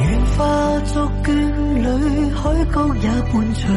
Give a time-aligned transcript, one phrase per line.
[0.00, 1.32] 愿化作眷
[1.74, 3.68] 侣，海角也伴随。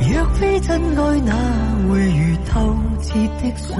[0.00, 1.32] 若非真爱，哪
[1.88, 3.74] 会如透彻的水？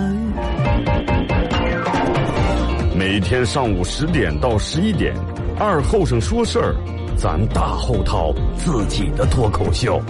[2.96, 5.14] 每天上午十点到十一点，
[5.58, 6.74] 二后生说事儿，
[7.16, 10.00] 咱大后套自己的脱口秀，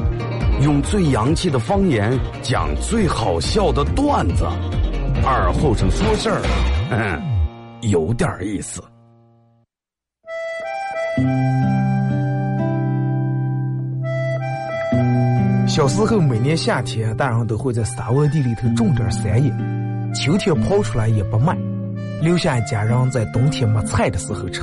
[0.62, 4.44] 用最洋气的方言讲最好笑的段子。
[5.24, 6.40] 二后生说事儿，
[6.90, 7.20] 嗯，
[7.90, 8.80] 有点意思。
[15.66, 19.50] 小时候，每年夏天，大人都会在沙窝地里头种点山野，
[20.14, 21.56] 秋天刨出来也不卖，
[22.22, 24.62] 留下家人在冬天没菜的时候吃。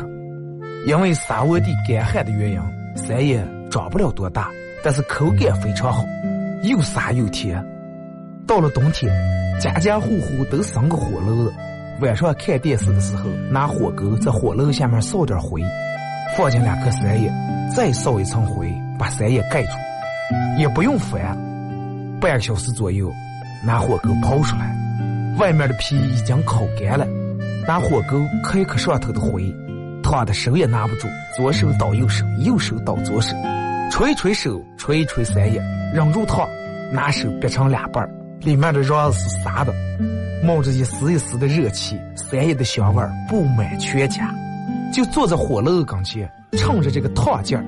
[0.87, 2.61] 因为沙窝地干旱的原因，
[2.95, 4.49] 山野长不了多大，
[4.83, 6.03] 但是口感非常好，
[6.63, 7.63] 又沙又甜。
[8.47, 9.11] 到了冬天，
[9.59, 11.53] 家家户户都生个火炉子，
[12.01, 15.61] 晚上看电视的时候，拿火钩在火炉下面烧点灰，
[16.37, 17.31] 放进两颗山叶，
[17.75, 19.69] 再烧一层灰，把山叶盖住。
[20.57, 21.21] 也不用翻，
[22.21, 23.11] 半个小时左右，
[23.65, 24.73] 拿火钩刨出来，
[25.37, 27.05] 外面的皮已经烤干了，
[27.67, 29.53] 拿火钩开开上头的灰，
[30.01, 33.35] 烫的手也拿不住，左手倒右手，右手倒左手，
[33.91, 35.61] 吹吹手，吹吹三叶，
[35.93, 36.47] 忍住烫，
[36.93, 38.07] 拿手掰成两半
[38.39, 39.73] 里面的瓤是沙的，
[40.45, 44.33] 冒着一丝一丝的热气，三叶的香味布满全家，
[44.91, 47.63] 就坐在火炉跟前，趁着这个烫劲儿，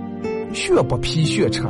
[0.54, 1.64] 血不皮血吃。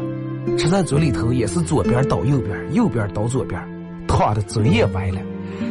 [0.57, 3.61] 吃在嘴里头也是左边倒右边，右边倒左边，
[4.07, 5.21] 烫的嘴也歪了。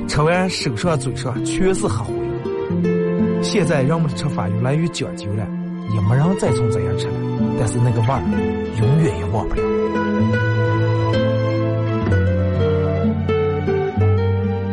[0.09, 2.15] 吃完手上嘴上全是黑灰。
[3.43, 5.47] 现在人们的吃法越来越讲究了，
[5.93, 7.15] 也没人再从这样吃了。
[7.59, 8.23] 但是那个味儿
[8.81, 9.63] 永远也忘不了。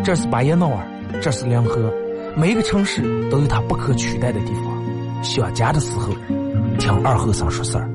[0.03, 0.87] 这是巴彦淖尔，
[1.21, 1.91] 这是临河，
[2.35, 4.68] 每个城市都有它不可取代的地方。
[5.21, 6.13] 想家的时候，
[6.77, 7.89] 听二后生说事儿。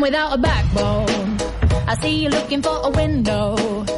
[0.00, 1.36] without a backbone.
[1.86, 3.97] I see you looking for a window.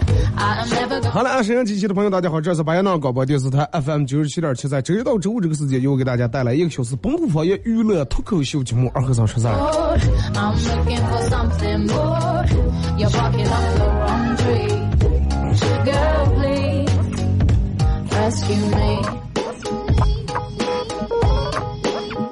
[1.09, 9.53] 好了，啊，沈阳机器的朋友，大家好，这是白羊闹广播电视台 FM 九十七点七，在周一到周五这个时间，又给大家带来一个小时本土方言娱乐脱口秀节目《二和尚说事儿》。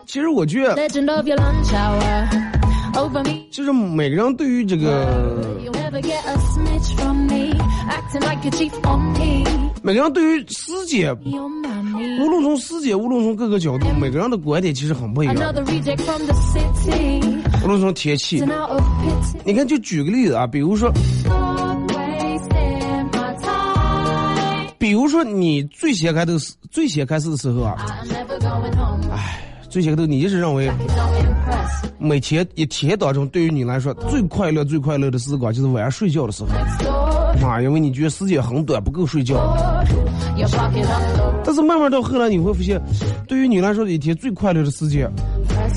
[0.06, 0.90] 其实我觉得，
[3.52, 5.08] 其实每个人对于这个。
[9.82, 15.36] 每个人对于师姐，无论从师姐，无论从各个角度，每个人的观点其实很不一样。
[17.64, 18.44] 无论从天气，
[19.46, 20.92] 你看，就举个例子啊，比如说，
[24.78, 26.34] 比如说你最先开头，
[26.70, 27.76] 最先开始的时候啊，
[29.12, 29.46] 哎。
[29.70, 30.68] 最先头，你一直认为
[32.00, 36.50] 每天一天当中，对于你来说最快乐、最快乐的时光就是晚上睡觉的时候，
[37.44, 39.38] 啊，因为你觉得时间很短，不够睡觉。
[41.44, 42.82] 但是慢慢到后来，你会发现，
[43.28, 45.12] 对于你来说，一天最快乐的时间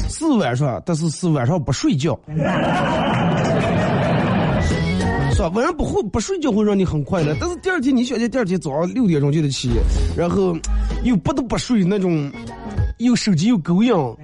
[0.09, 2.19] 是晚上，但是是晚上不睡觉，
[5.33, 5.49] 是吧？
[5.55, 9.71] 晚上不会不睡觉会让你很快乐，但是第二天你想想，第二天早上六点钟就得起，
[10.17, 10.57] 然后
[11.03, 12.31] 又不得不睡那种。
[12.99, 14.17] 又手机又狗养，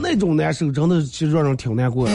[0.00, 2.12] 那种难受真的其实让人挺难过的。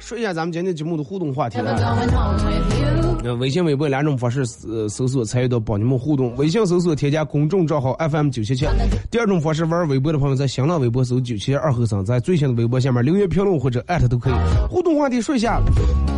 [0.00, 6.34] 说一下咱们今天节目的互动话题啊，微信、微博两种方式呃搜索参与到帮你们互动。
[6.36, 8.66] 微信搜索添加公众账号 FM 九七七。
[9.10, 14.32] 第二种方式玩微博的朋友在新浪微博搜九七二后生，在最新的微博下面留言评论或者艾特都可以。
[14.70, 15.60] 互动话题说一下。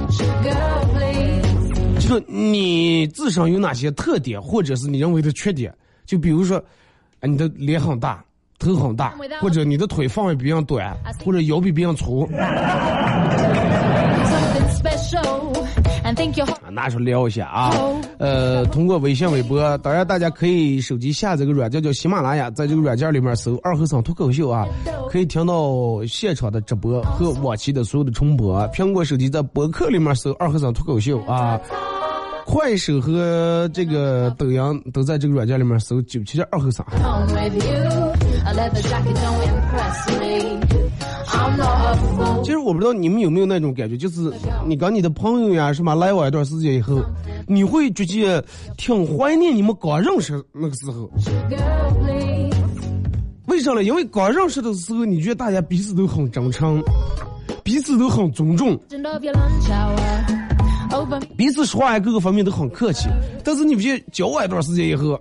[0.08, 0.22] 其
[2.00, 5.74] 实说你自身有哪些特点，或者是你认为的缺点？
[6.06, 6.58] 就比如说，
[7.18, 8.24] 啊，你的脸很大，
[8.58, 12.28] 头很大，或者你的腿放的比较短，或者腰比别人粗。
[16.70, 17.72] 拿出聊一下啊，
[18.18, 24.66] 呃，通过微信、微博，当然大家可以手机下载个软件叫喜马拉雅，在这个软件里面搜“二和尚脱口秀”啊，
[25.08, 28.60] 可以听到现场的直播和往期的所有的重播。
[28.70, 31.60] 苹果手机在博客里面搜“二和尚脱口秀”啊，
[32.44, 34.60] 快手和这个抖音
[34.92, 36.84] 都在这个软件里面搜“九七二和尚”。
[42.42, 44.32] 其实我不知道你们有没有那种感觉，就是
[44.66, 47.02] 你跟你的朋友呀什么来往一段时间以后，
[47.48, 48.44] 你会觉得
[48.76, 51.10] 挺怀念你们刚认识那个时候。
[53.46, 53.82] 为啥呢？
[53.82, 56.82] 因为刚认识的时候，你觉得大家彼此都很真诚，
[57.62, 58.78] 彼此都很尊重，
[61.36, 63.08] 彼此说话各个方面都很客气。
[63.42, 65.20] 但是你不觉得交往一段时间以后？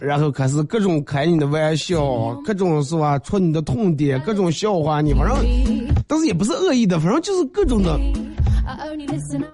[0.00, 5.36] 然后开始各种开你的玩笑，各种是吧，戳你的痛点，各种笑话你，反正，
[6.06, 7.98] 但是也不是恶意的，反正就是各种的，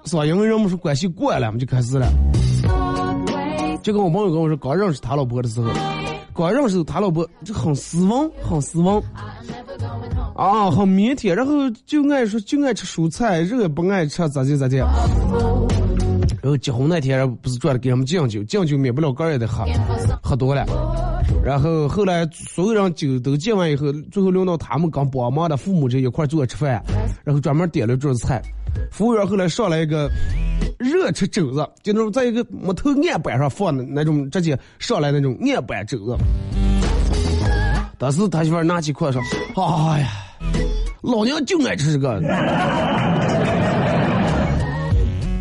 [0.05, 0.25] 是吧？
[0.25, 2.07] 因为人们说关系过了，我们就开始了。
[3.83, 5.71] 就跟我朋友跟我说，刚认识他老婆的时候，
[6.35, 9.01] 刚认识他老婆就很斯文，很斯文，
[10.35, 11.53] 啊，很腼腆，然后
[11.85, 14.81] 就爱说就爱吃蔬菜，肉也不爱吃，咋地咋地。
[16.47, 19.65] 然后结婚那天不是转了给他们敬酒，敬酒免不了个也得喝，
[20.23, 20.65] 喝多了。
[21.45, 26.81] 然后后来所有人酒都敬完以后，最后轮到他们刚帮忙的父母这一块坐吃饭，
[27.25, 28.41] 然后专门点了桌子菜。
[28.93, 30.09] 服务员后来上来一个
[30.79, 36.17] 热吃肘子，就那种在一个木头案板上放的那种，直接上来那种案板肘子。
[37.99, 39.19] 当时他媳妇拿起筷子
[39.53, 40.11] 说：“哎呀，
[41.03, 42.23] 老娘就爱吃这个。”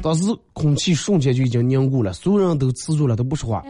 [0.05, 0.23] 当时
[0.53, 3.63] 空气瞬间就已经凝固了，所有人都吃住了，都不说话。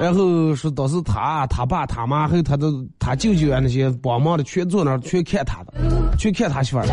[0.00, 5.72] 然后说当时他、他爸、他妈还有他的他舅舅啊那些帮忙的全坐那儿，全看他的，
[6.16, 6.84] 全看他媳妇儿。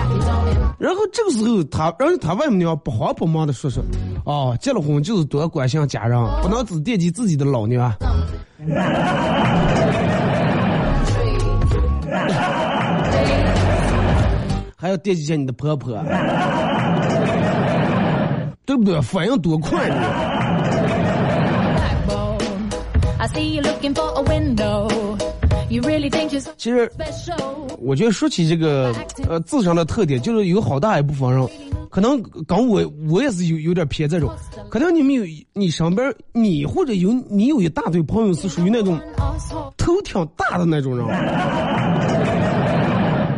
[0.80, 3.84] 然后这个时候他，然后他外母娘不慌不忙的说说
[4.26, 7.94] ：“哦，结了婚就是多关心家人，不能只惦记自己的老娘。
[14.76, 16.04] ”还要惦记下你的婆婆。
[18.66, 19.00] 对不对？
[19.02, 19.96] 反应多快呢？
[26.58, 26.92] 其实，
[27.80, 28.94] 我觉得说起这个
[29.28, 31.48] 呃自身的特点，就是有好大一部分人，
[31.90, 34.30] 可能跟我我也是有有点偏这种。
[34.70, 35.24] 可能你们有
[35.54, 39.00] 你身边你或者有你有一大堆朋友是属于那种
[39.78, 41.08] 头挺大的那种人，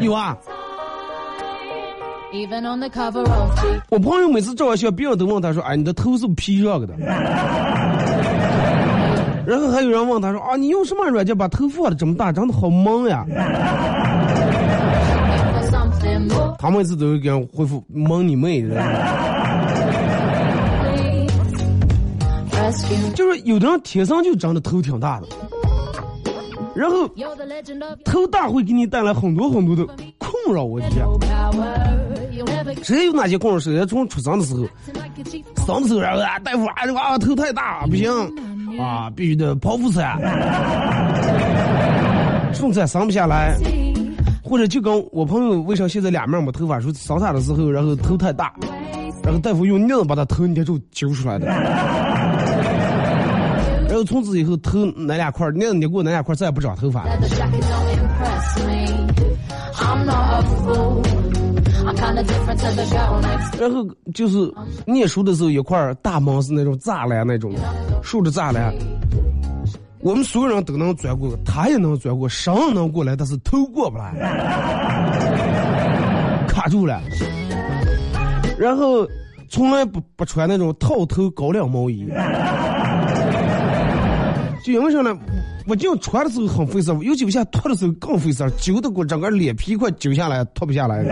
[0.02, 0.38] 有啊。
[3.90, 6.94] 我朋友每次照完相，别人都问他说：“哎，你的头是不皮热的？”
[9.46, 13.26] 然后还有人问他说：“啊，你用什么软件把头发的这么大，长得好萌呀？”
[16.60, 18.62] 他每次都会给人回复：“萌你妹！”
[23.16, 25.28] 就是有的人天生就长得头挺大的，
[26.76, 27.10] 然后
[28.04, 29.86] 头大会给你带来很多很多的
[30.18, 30.66] 困扰。
[30.66, 31.06] 我天！
[32.84, 33.60] 谁有哪些困扰？
[33.60, 34.68] 谁从出生的时候，
[35.66, 38.12] 生的时候然后啊，大夫啊，这娃头太大不行
[38.80, 40.18] 啊，必须得剖腹产，
[42.54, 43.58] 顺产生不下来，
[44.44, 46.80] 或者就跟我朋友为啥现在两面没头发？
[46.80, 48.54] 说生产的时候，然后头太大，
[49.24, 51.48] 然后大夫用镊子把他头捏住揪出来的，
[53.88, 57.12] 然后从此以后头那两块镊子捏过那两块再也不长头发了。
[63.60, 64.54] 然后就是
[64.86, 67.54] 念书的时候，一块儿大门是那种栅栏那种，
[68.04, 68.74] 竖着栅栏，
[70.02, 74.14] 我们所有人都能钻过，他也能钻过，绳能过来，但是头过不来，
[76.48, 77.02] 卡住了。
[78.58, 79.08] 然后
[79.50, 82.08] 从来不不穿那种套头高领毛衣，
[84.64, 85.16] 就因为啥呢？
[85.68, 91.04] 我就穿的时候很费事，尤其往下脱的时候更费事，揪的我整个脸皮快揪下来，脱不下来。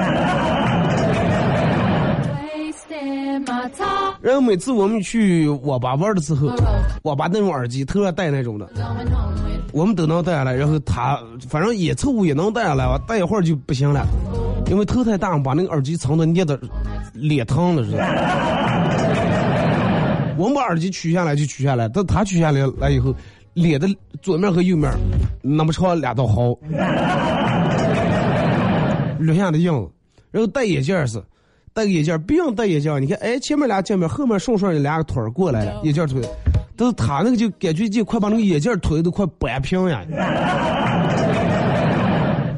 [4.22, 6.50] 然后每次我们去网吧玩的时候，
[7.04, 8.70] 网吧那种耳机头上戴那种的，
[9.74, 10.56] 我们都能戴下来。
[10.56, 11.20] 然后他
[11.50, 14.08] 反正也凑合也能戴下来吧，戴一会儿就不行了，
[14.68, 16.58] 因为头太大，把那个耳机藏的捏的
[17.14, 17.98] 脸疼了似的。
[20.38, 23.14] 我们把耳机取下来就取下来，等他取下来来以后。
[23.56, 23.88] 脸的
[24.22, 24.92] 左面和右面
[25.42, 26.56] 那么长两道壕，
[29.18, 29.90] 留下的印子。
[30.30, 31.24] 然后戴眼镜是，
[31.74, 36.22] 戴个眼镜，别人戴眼镜，你看，哎，前面俩镜面，后面顺顺的两个腿儿过来了，眼镜腿，
[36.76, 40.04] 但是他那个就感觉就快把那个眼镜腿都快掰平呀，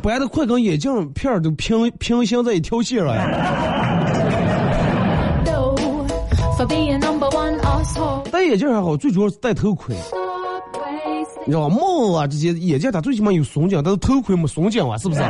[0.02, 3.24] 掰的快跟眼镜片儿都平平行在一条线了呀。
[8.32, 9.96] 戴眼镜还好，最主要是戴头盔。
[11.48, 11.76] 你知道吧？
[11.76, 15.22] 帽啊，这些眼镜它最起码有松紧，但是头盔没松紧啊，是不是？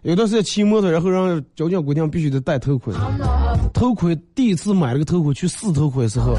[0.00, 2.94] 有段时间骑摩托，然后让交警规定必须得戴头盔。
[3.74, 6.34] 头盔第一次买了个头盔去试头盔的时候，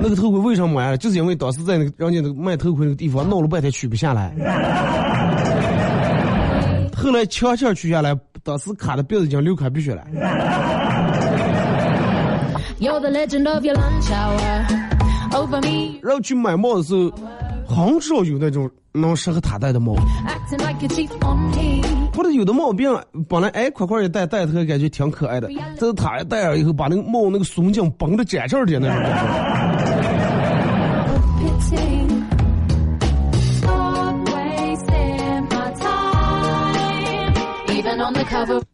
[0.00, 0.96] 那个头盔为什么买了？
[0.96, 4.34] 就是因为当时在那个人家那个卖头盔那个地方闹了半天取不下来。
[6.96, 10.02] 后来悄悄取下来，当时卡的鼻子已经流开鼻血了。
[16.02, 17.10] 然后去买帽的时候，
[17.66, 19.94] 很少有那种能适合他戴的帽。
[22.14, 22.90] 或者有的帽病，
[23.28, 29.18] 本来哎块块一戴戴他感觉挺可爱的，但是他一戴上以后，把那个帽那个松紧绷的窄窄的那种感觉。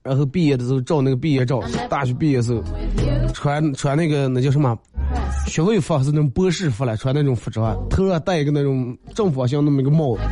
[0.02, 2.62] 然后毕业的时候照那个毕业照，大学毕业的时候
[3.32, 4.76] 穿穿那个那叫什么？
[5.46, 10.22] 学位服还是那种博士服了，穿那种服装，头上戴一个那种正方形那么一个帽子。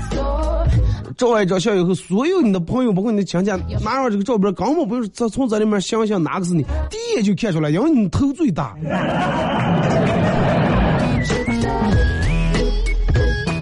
[1.16, 3.50] 照完一张相以后，所有你的朋友包括你的亲戚
[3.84, 8.74] 拿上这个照片，根本不用从从这里面想想哪个是你，第一眼就看出来，因为你头最大。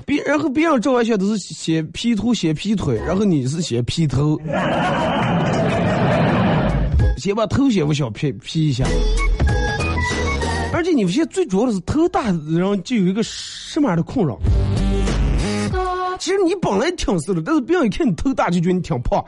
[0.07, 4.41] 别然后别人照完相都是先 P 图先 P 腿，然后你是先 P 头，
[7.17, 8.85] 先把头先不小 P P 一下。
[10.81, 12.23] 而且你们现在最主要的是头大
[12.57, 14.39] 然后就有一个什么样的困扰？
[16.19, 19.23] 其实你本来挺瘦的，但是别人一看你头大就觉得你挺胖。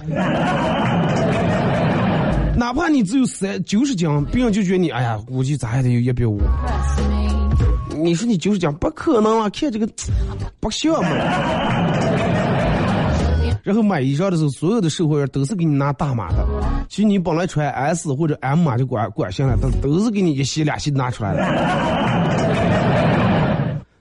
[2.57, 6.41] 哪怕你只有三九十斤，别人就觉得你哎呀，估计咋也得有一百五。
[7.99, 9.87] 你说你九十斤不可能啊，看这个
[10.59, 11.11] 不像嘛。
[13.63, 16.45] 然后买衣裳的时候，所有的售货员都是给你拿大码的。
[16.89, 21.43] 其实你本来穿 S 或者 M 码就管管行了，但都是给你一洗两洗拿出来的。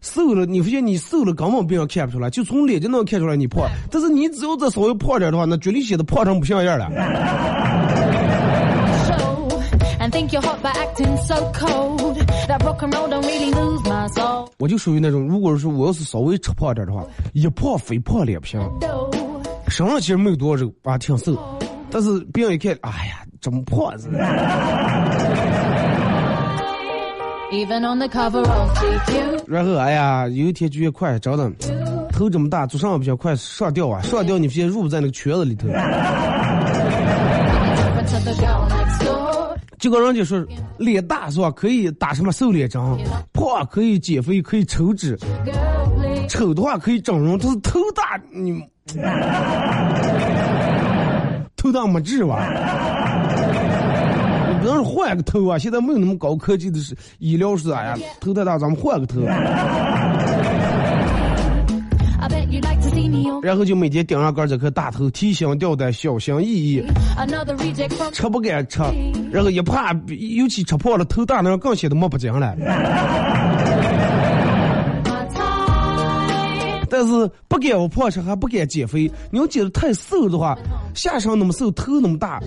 [0.02, 3.70] 瘦了，你发现你瘦了，根本别人看不出来，就从脸就能看出来你胖。
[3.92, 6.90] 但是你只要再稍微胖点的话，那绝对显得胖成不像样了。
[14.58, 18.60] 我就属于那种，如果说我要是稍微吃胖点的话，一胖肥胖脸平。
[19.72, 21.34] 身上其实没有多少肉，啊，挺瘦，
[21.90, 24.10] 但是别人一看，哎呀，这么胖子。
[29.48, 31.50] 然后，哎呀，有一天就越快，长的，
[32.12, 34.02] 头这么大，做上不想，快上吊啊！
[34.02, 35.70] 上吊，你发现入不在那个圈子里头。
[39.80, 40.46] 就跟人家说，
[40.78, 41.50] 脸大是吧？
[41.50, 42.82] 可以打什么瘦脸针，
[43.32, 45.18] 胖可以减肥，可以抽脂，
[46.32, 48.64] 丑的话可以整容，但是头大你。
[51.58, 52.48] 头大没治吧？
[54.50, 55.58] 你不能换个头啊！
[55.58, 57.98] 现在没有那么高科技的是医疗是咋呀？
[58.22, 59.20] 头太大，咱们换个头。
[63.44, 66.82] 然后就每天顶上杆这颗大头，提心吊胆，小心翼翼，
[68.14, 68.80] 吃不敢吃，
[69.32, 72.56] 然后一怕，尤其吃胖了，头大那样更显得没不精了。
[76.92, 79.10] 但是不敢我胖吃，还不敢减肥。
[79.32, 80.58] 你要减的太瘦的话，
[80.94, 82.42] 下身那么瘦，头那么大。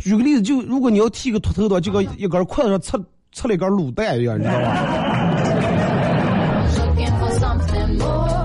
[0.00, 2.98] 举个例子，就如果你要剃个秃头的话，就跟一根筷子上插
[3.30, 4.66] 插了一根卤蛋一样，你知道吧？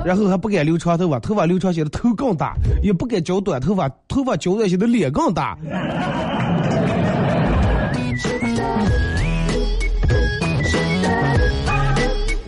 [0.05, 2.53] 然后还不敢留长头发，头发留长显得头更大；
[2.83, 5.57] 也不敢剪短头发，头发剪短显得脸更大。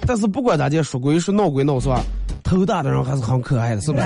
[0.05, 2.03] 但是不管咋地，说归说，闹归闹，是吧？
[2.47, 4.05] 头大的人还是很可爱的，是不是？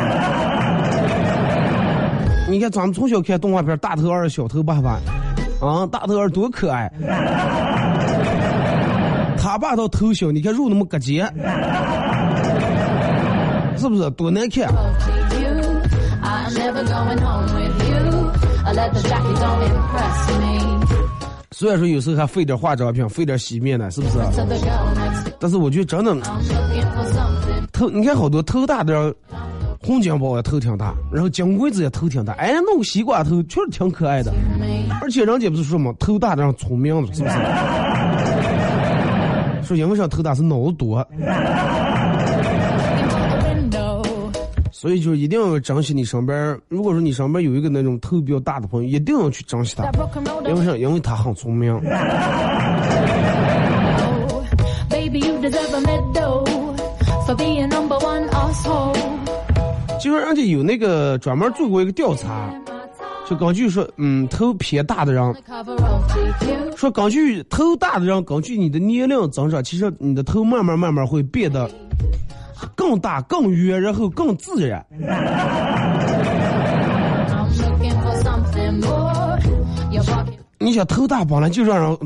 [2.50, 5.00] 你看咱们从小看动画片，大头儿、小头爸爸，
[5.62, 6.92] 啊，大头儿多可爱。
[9.38, 11.24] 他爸倒头小，你看肉那么个结，
[13.78, 14.68] 是不是多难看？
[21.52, 24.18] 虽然说有时候还费点化妆品，费点洗面奶，是不是？
[25.40, 26.16] 但是我觉得真的。
[27.82, 29.12] 头，你看好多头大的，
[29.82, 34.32] 洪金宝也头挺大，然后金龟子也头挺大，哎，弄个西瓜头确实挺可爱的，
[35.02, 37.36] 而且人家不是说嘛，头大的人聪明，是不是？
[39.66, 41.04] 说因为啥头大是脑子多，
[44.72, 46.56] 所以就一定要珍惜你身边。
[46.68, 49.90] 如果说你身边有一个那种头比较大的朋友，一定要去珍惜他，
[50.48, 50.78] 因为啥？
[50.78, 51.74] 因为他很聪明。
[60.00, 62.52] 就是人家有那个专门做过一个调查，
[63.26, 65.34] 就根据说，嗯，头偏大的人，
[66.76, 71.70] 说根据头大的人，根据你的年龄增长，其实你的头慢慢慢慢会变得
[72.76, 74.86] 更大、更圆，然后更自然。
[80.58, 81.98] 你想头大本来就让人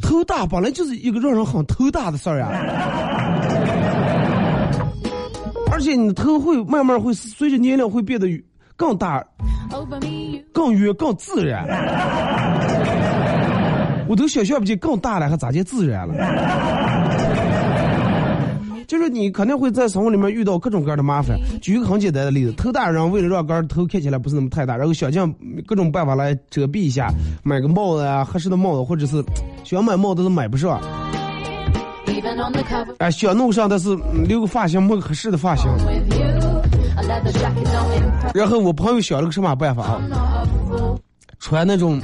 [0.00, 2.48] 头大本来就是一个让人很头大的事儿呀。
[5.96, 8.26] 你的头会慢慢会随着年龄会变得
[8.76, 9.24] 更大、
[10.52, 11.66] 更圆、更自然。
[14.08, 16.14] 我都想象不起更大了还咋就自然了？
[18.88, 21.38] 就是你肯定会在生活里面遇到各种各样的麻烦。
[21.62, 25.34] 举一个很简单的例子：头大人为了让个头看起来不是那么太大，然后想尽
[25.66, 27.08] 各种办法来遮蔽一下，
[27.42, 29.24] 买个帽子啊，合适的帽子，或者是
[29.64, 30.78] 想买帽子都买不上。
[32.98, 35.68] 哎，想弄上，但是留个发型，没个合适的发型。
[38.34, 40.00] 然后我朋友想了个什么办法啊？
[41.40, 42.00] 穿那种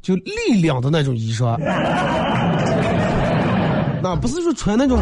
[0.00, 1.56] 就力量的那种衣裳。
[4.02, 4.98] 那不是说穿那种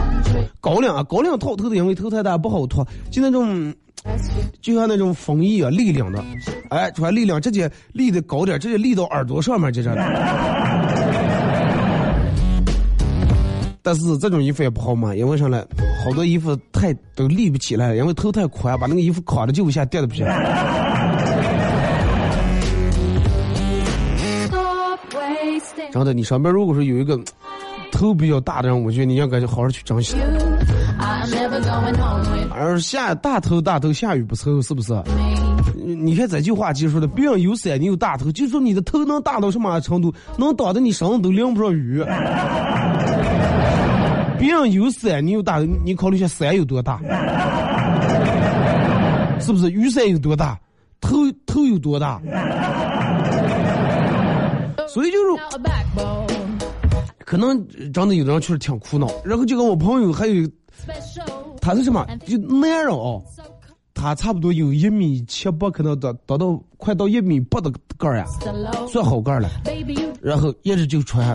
[0.60, 2.86] 高领啊，高领套头的，因为头太大不好脱。
[3.10, 3.72] 就那种，
[4.60, 6.24] 就像那种风衣啊，立领的。
[6.70, 11.03] 哎，穿立领，直接立的高点，直接立到耳朵上面，就这样。
[13.86, 15.62] 但是这种衣服也不好买，因为啥呢？
[16.02, 20.24] 好多衣服太都立不起来，因为头太宽，把那个衣服卡的就不下，掉的不行。
[25.92, 27.20] 真的，你上边如果说有一个
[27.92, 30.16] 头比较大的人，我觉得你要赶紧好好去珍惜。
[32.50, 34.94] 而下大头大头下雨不愁，是不是？
[35.84, 42.02] 你看这句话就说的，别人有伞，你有大头，就说你的头能大到什么程度，能挡得你身上都淋不上雨。
[44.44, 47.00] 别人有伞，你有大，你考虑一下伞有多大，
[49.40, 49.70] 是不是？
[49.70, 50.60] 雨伞有多大，
[51.00, 52.20] 头头有多大？
[54.86, 55.42] 所以就是，
[57.20, 59.08] 可能真的有的人确实挺苦恼。
[59.24, 60.46] 然后就跟我朋友还有，
[61.58, 62.06] 他是什么？
[62.26, 63.22] 就男人哦，
[63.94, 68.26] 他差不多有一米七八，可能达达到快到一米八的个儿呀，
[68.88, 69.48] 算好个儿了。
[70.20, 71.34] 然后一直就穿。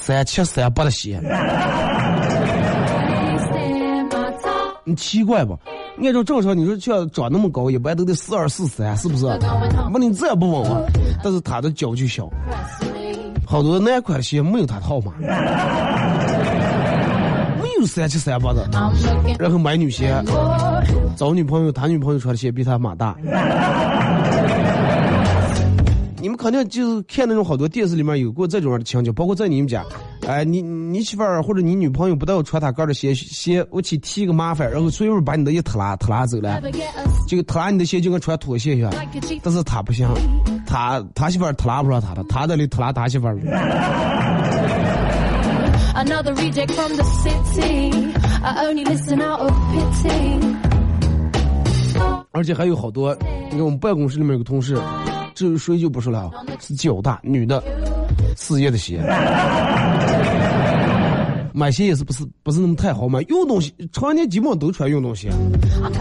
[0.00, 1.20] 三七三八的鞋，
[4.84, 5.58] 你奇怪不？
[6.02, 9.24] 按照正常，你说像长那么高，一般都得四二四三，是不是？
[9.92, 10.82] 不，你这也不稳啊。
[11.22, 12.28] 但是他的脚就小，
[13.46, 15.12] 好多男款鞋没有他套码，
[17.62, 18.68] 没有三七三八的。
[19.38, 20.12] 然后买女鞋，
[21.16, 23.16] 找女朋友，他女朋友穿的鞋比他码大。
[26.34, 29.84] 你们肯定就是看那种好多电视里面有过这种样的情节，包括在你们家，
[30.26, 36.60] 哎，你你媳妇儿或者你女朋友不带我穿她个的鞋鞋，我去提个麻烦，然后随便把你的一拖拉拖拉走了，
[37.28, 38.92] 就拖拉你的鞋就跟穿拖鞋一样，
[39.44, 40.08] 但是他不行，
[40.66, 43.38] 他他媳妇儿拖拉不上他的，他在里拖拉他媳妇儿。
[52.32, 53.16] 而且还有好多，
[53.52, 54.76] 你看我们办公室里面有个同事。
[55.34, 57.62] 至于谁就不说了，是脚大女的，
[58.36, 59.02] 四叶的鞋，
[61.52, 65.30] 买鞋也是不是不是那么太好买，运动鞋常年基本上都穿运动鞋，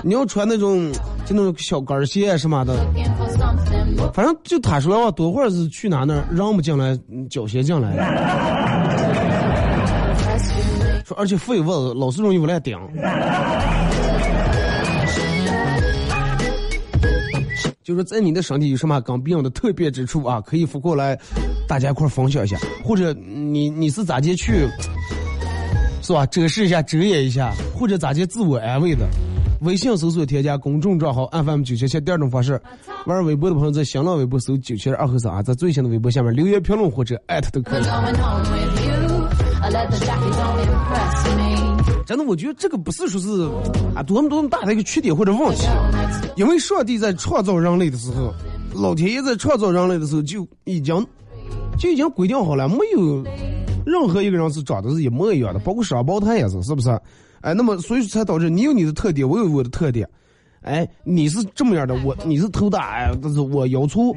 [0.03, 0.91] 你要穿那种
[1.25, 2.75] 就那种小跟鞋什么的，
[4.13, 6.97] 反正就他说的话，多会儿是去哪那让不进来，
[7.29, 7.95] 脚鞋进来，
[11.05, 12.77] 说而且废物老是容易不来顶。
[17.83, 21.19] 就是在你的身体有什么跟别人的特别之处啊，可以发过来，
[21.67, 22.57] 大家一块分享一下。
[22.83, 24.67] 或者你你是咋接去，
[26.01, 26.25] 是吧？
[26.27, 29.05] 遮饰一下，遮掩一下，或者咋接自我安慰的？
[29.61, 31.99] 微信搜索添加公众账号 FM 九七七。
[31.99, 32.61] 第二种方式，
[33.05, 37.83] 玩微博的朋友在新浪微博搜九七二和尚啊，在最新的微博下面留言评论或者艾特都可以。
[42.05, 43.49] 真的，我觉得这个不是说是
[43.95, 45.67] 啊多么多么大的一个缺点或者问题，
[46.35, 48.33] 因为上帝在创造人类的时候，
[48.73, 51.05] 老天爷在创造人类的时候就已经
[51.79, 53.23] 就已经规定好了，没有
[53.85, 56.89] 任何一个人是长得是一模一样的，包括双胞胎也是，是不是？
[57.41, 60.07] 哎，那么所以才导致你有你的特点，我有我的特点，
[60.61, 64.15] 哎，你是这么样的，我你是头大，哎，但是我腰粗。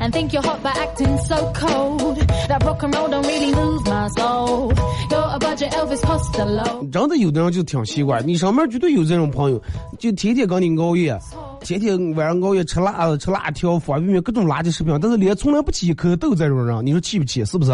[0.00, 2.16] And think you're hot by acting so cold.
[2.48, 4.72] That rock and roll don't really move my soul.
[5.10, 6.88] You're a budget Elvis Costello.
[6.90, 9.60] 真的有的人就挺奇怪，你上面绝对有这种朋友，
[9.98, 11.18] 就天天跟你熬夜，
[11.60, 17.44] 天天晚上熬夜吃辣子、吃辣条、方便面各种垃圾食品，但是脸从来不起一颗痘这种人，你说气不气？
[17.44, 17.72] 是不是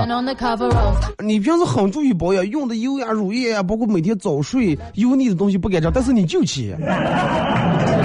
[1.23, 8.00] 你平时很注意保养，用的油呀、乳液呀，包括每天早睡油腻的东西不敢吃，但是你就气，I'm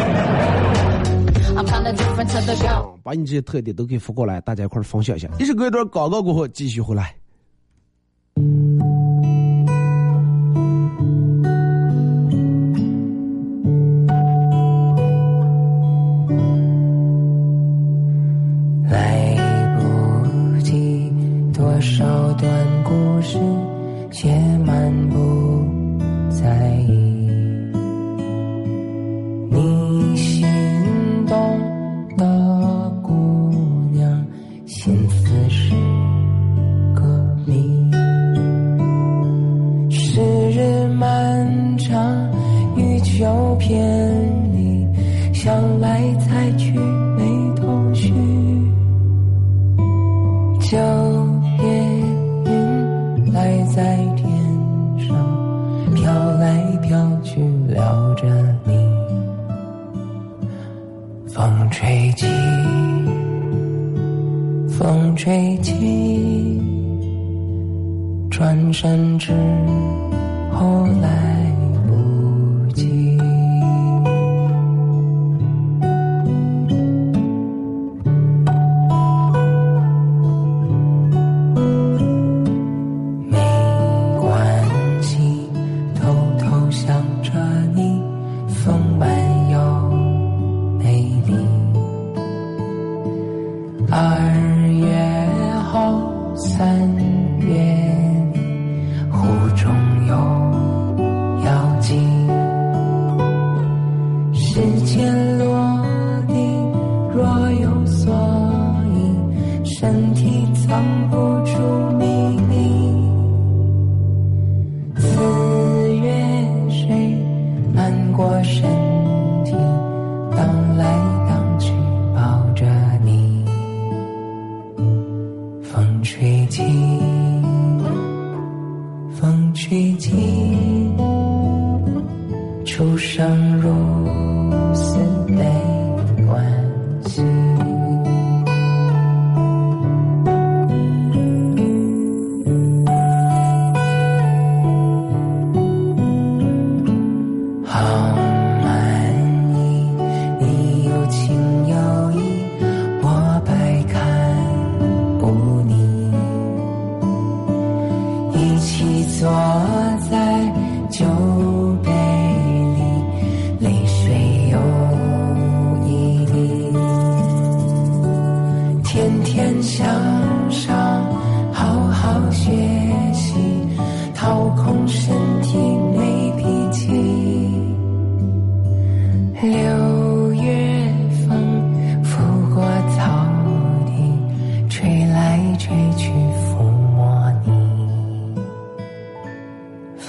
[3.04, 5.30] 把你这些特点都可以发过来大家一块分享一下。
[5.40, 7.16] 也是隔一段广告过后继续回来。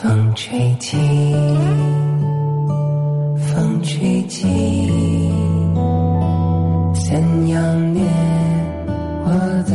[0.06, 0.96] 风吹起，
[3.38, 4.46] 风吹起，
[6.94, 8.06] 怎样念
[9.24, 9.30] 我
[9.66, 9.74] 都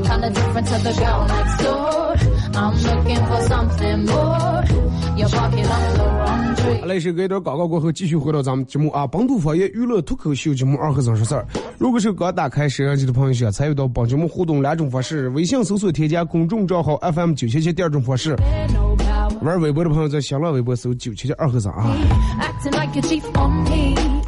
[0.00, 0.92] 看到这份他的
[2.82, 4.56] looking for something more.
[7.40, 9.06] 广告过后继续回到咱们节目啊。
[9.06, 11.46] 本土方言娱乐脱口秀节目二和尚说事儿。
[11.78, 18.36] 如果是刚打开摄像机的朋友想参与到本节目互动两种方式微信搜索添加公众账号 fm 九七七第二种方式。
[19.42, 21.92] 玩微博的朋友在小浪微博搜九七七二和尚啊。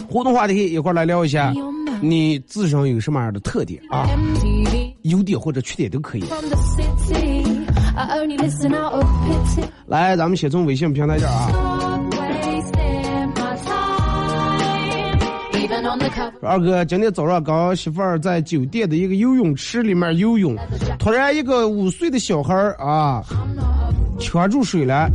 [0.08, 1.52] 互动话题一块来聊一下
[2.00, 4.08] 你自身有什么样的特点啊？
[5.02, 6.24] 优点或者缺点都可以。
[9.86, 11.87] 来，咱们写从微信平台这儿啊。
[16.40, 20.56] 二哥，今天早上刚媳妇儿在酒店的一个游泳池里面游泳，
[20.98, 24.20] 突然一个五岁的小孩儿啊，I'm not a fool.
[24.20, 25.08] 呛住水了，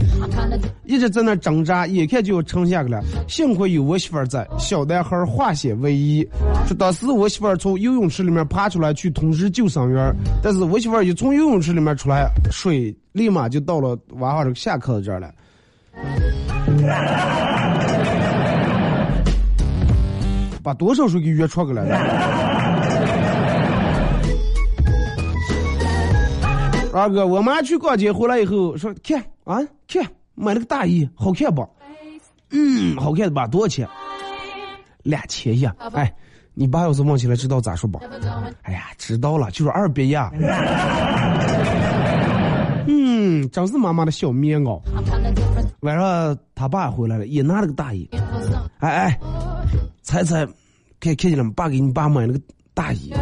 [0.86, 3.04] 一直在那挣扎，眼看就要沉下去了。
[3.28, 6.26] 幸亏有我媳妇儿在，小男孩化险为夷。
[6.66, 15.30] 说当时我媳妇儿从游泳池里面爬出来去通知救生员，但是我媳妇儿一从游泳池里面出来，水立马就到了娃娃这个下课的这儿了。
[20.64, 21.84] 把多少水给约出去了？
[26.94, 31.68] 二哥，我妈去逛街回来以后说：“看啊，看买了个大衣，好看不？
[32.52, 33.48] 嗯，好看的吧？
[33.48, 33.88] 多少钱？
[35.02, 35.76] 两千呀！
[35.94, 36.14] 哎，
[36.54, 38.00] 你爸要是问起来，知道咋说不？
[38.62, 40.32] 哎呀，知道了，就是二百呀。
[42.86, 44.80] 嗯，真是妈妈的小棉袄。
[45.80, 48.08] 晚上他爸回来了，也拿了个大衣。
[48.82, 49.20] 哎哎，
[50.04, 50.46] 猜猜，
[51.00, 51.52] 看看见了吗？
[51.56, 52.40] 爸给你爸买了个
[52.74, 53.14] 大衣，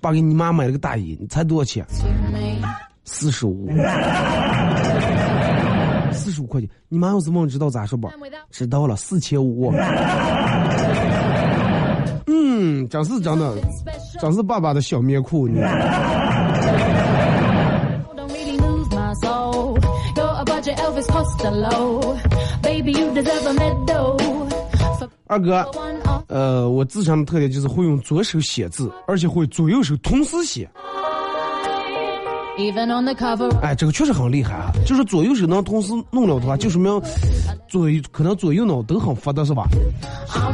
[0.00, 1.84] 爸给你妈买了个大衣，你猜多少钱？
[3.04, 3.68] 四十五，
[6.12, 6.68] 四十五块钱。
[6.88, 8.08] 你妈要是问知道咋说不？
[8.50, 9.70] 知道了，四千五。
[12.26, 13.54] 嗯，真是真的，
[14.20, 15.60] 真是爸爸的小棉裤呢。
[25.26, 25.64] 二哥，
[26.28, 30.68] 呃，我自身的特点就是会用左手写字，而且会左右手同时写。
[33.62, 34.70] 哎，这个确实很厉害啊！
[34.84, 37.00] 就是左右手能同时弄了的话，就说明
[37.68, 39.66] 左可能左右脑都很发达，是吧？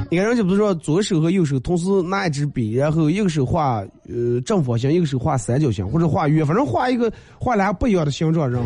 [0.09, 8.63] 你看人家不是说左手和右手同时拿一支笔，然后一个手画呃正方形，一个手画三角形，或者画圆，反正画一个画俩不一样的形状，人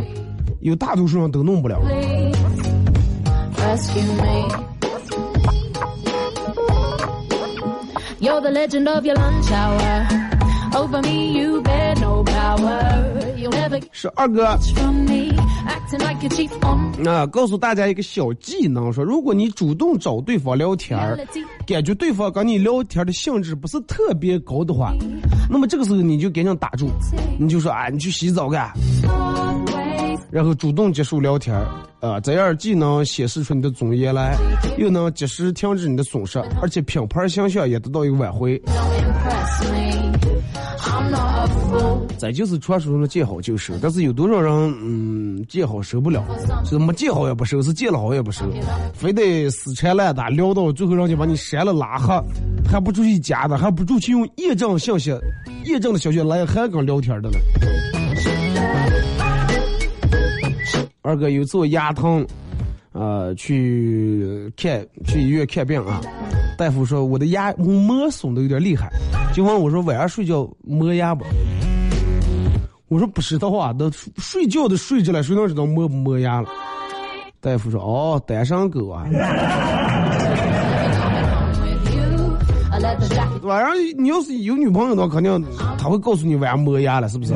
[0.60, 1.80] 有大多数人都弄不了。
[8.20, 10.06] You're the legend of your lunch hour.
[10.74, 13.34] Over me, you bear no power.
[13.34, 15.30] You'll never get 是二哥 from me.
[15.66, 21.18] Acting like a chief on 啊，告诉大家一个小技能，说如果你主动找对方聊天儿，
[21.66, 24.92] 感觉对方跟你聊天的兴致不是特别高的话，
[25.48, 26.90] 那么这个时候你就赶紧打住，
[27.38, 28.70] 你就说啊，你去洗澡干
[30.30, 31.66] 然后主动结束聊天儿，
[32.00, 34.36] 啊，这样既能显示出你的尊严来，
[34.78, 38.60] 又能及时停止你的损失，而且品牌形象也得到一个挽回。
[42.18, 46.22] 这就是传说中的见好就收，但是有多少人，嗯，见好收不了，
[46.64, 48.44] 是没见好也不收，是见了好也不收，
[48.92, 52.14] 非得死缠烂打，聊到最后人家把你删了拉黑，
[52.70, 55.10] 还不出去加的，还不出去用验证信息、
[55.64, 57.99] 验证的消息来还跟聊天的呢。
[61.02, 62.26] 二哥有做牙疼，
[62.92, 66.00] 呃，去看去医院看病啊，
[66.58, 68.90] 大夫说我的牙磨损的有点厉害，
[69.32, 71.24] 就问我说晚上睡觉磨牙不？
[72.88, 76.48] 我说不知道啊，都睡觉都睡着了，谁能知道磨不磨牙了？
[77.40, 79.06] 大夫说哦，单身狗啊。
[83.42, 85.44] 晚上你要是有女朋友的话，肯定
[85.78, 87.32] 他会告诉你晚上磨牙了，是不是？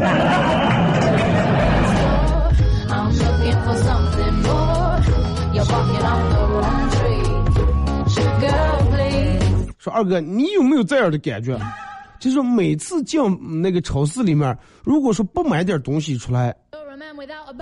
[9.85, 11.61] 说二哥，你有没有这样的感觉？
[12.19, 13.21] 就是每次进
[13.61, 16.55] 那个超市里面，如果说不买点东西出来，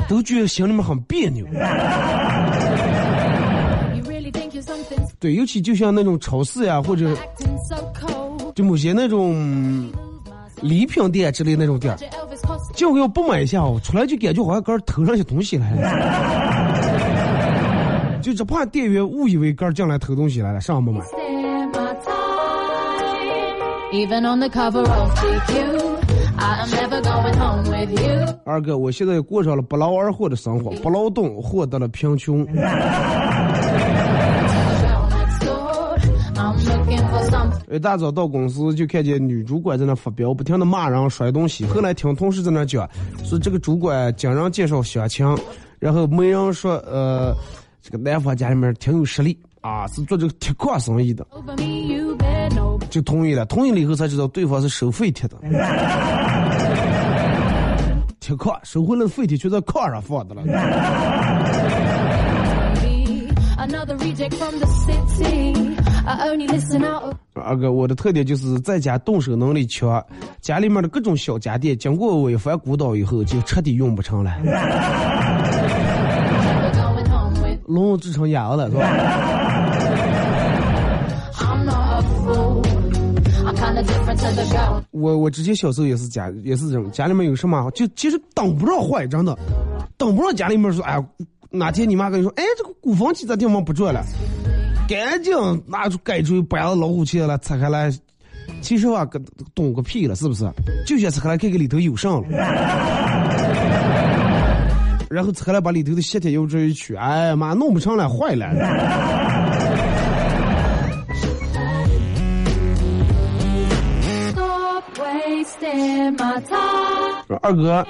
[0.09, 1.45] 都觉得心里面很别扭。
[5.19, 7.13] 对，尤其就像那种超市呀，或者
[8.55, 9.91] 就某些那种
[10.61, 11.97] 礼品店之类那种店，
[12.73, 15.83] 结果要不买一下哦，出来就感觉好像搁偷上些东西来了，
[18.23, 21.05] 就只怕店员误以为搁进来偷东西来了，上不买。
[28.47, 32.41] 二哥，我现在过上了不劳而获的生活，不劳动获得了贫穷。
[37.71, 41.67] 一大早到公司就看见女主管在那发飙，不停的骂人、摔东西。
[41.67, 42.89] 后来听同事在那讲，
[43.23, 45.27] 说这个主管经常介绍相亲，
[45.79, 47.35] 然后媒人说，呃，
[47.83, 51.27] 这个男方家里面挺有实力啊，是做这个铁矿生意的，
[52.91, 53.47] 就同意了。
[53.47, 55.37] 同意了以后才知道对方是收废铁的，
[58.21, 60.43] 铁矿收回来的废铁就在矿上放的了。
[67.35, 70.05] 二哥，我的特点就是在家动手能力强，
[70.41, 74.33] 家里面的各种小家电经过我一番鼓捣以后，就彻底用不成了。
[77.67, 78.83] 龙制成哑了是吧？
[84.91, 89.39] 我我之前小时候也是家也是这种，家里面有什么就其实等不上坏，真的
[89.97, 91.05] 等不上家里面说，哎。
[91.55, 94.03] 哪天你妈跟你说，哎，这个鼓风机咋地方不转了？
[94.89, 95.35] 赶紧
[95.67, 97.93] 拿出盖锥，把老虎钳来拆开来。
[98.63, 99.23] 其实话，跟
[99.55, 100.51] 懂个屁了，是不是？
[100.87, 102.23] 就想拆开来看看里头有啥了。
[105.11, 108.47] 然后拆开来把里头的吸铁油这一取，哎呀妈，弄不成了，坏了。
[117.41, 117.87] 二哥。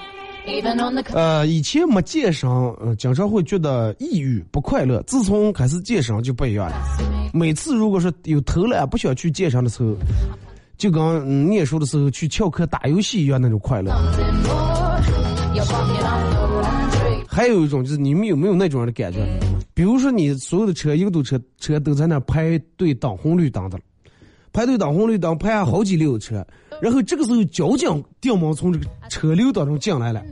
[1.13, 5.01] 呃，以前没健身，呃，经常会觉得抑郁不快乐。
[5.07, 6.77] 自从开始健身就不一样了。
[7.33, 9.95] 每次如果说有偷懒不想去健身的时候，
[10.77, 13.93] 就跟嗯、念书的时候去翘课打游戏一样那种快乐。
[17.29, 19.25] 还有一种就是你们有没有那种样的感觉？
[19.75, 23.79] 比如说你所有的车一个堵车，车都在那排队等红绿灯的，
[24.53, 26.47] 排队等红绿灯排下好几溜车。
[26.81, 30.23] 然后这个时候，交警掉毛从这个车流当中进来了，